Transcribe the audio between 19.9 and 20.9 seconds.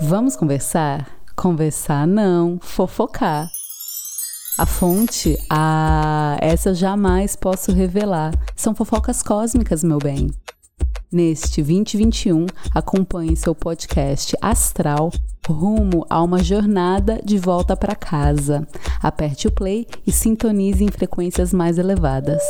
e sintonize em